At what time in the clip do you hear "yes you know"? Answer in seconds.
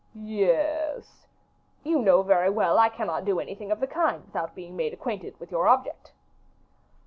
0.15-2.23